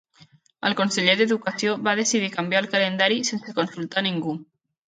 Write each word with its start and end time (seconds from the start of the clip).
El 0.69 0.75
conseller 0.79 1.15
d'educació 1.19 1.75
va 1.89 1.95
decidir 2.01 2.31
canviar 2.39 2.65
el 2.65 2.71
calendari 2.75 3.23
sense 3.31 3.59
consultar 3.63 4.09
ningú. 4.11 4.39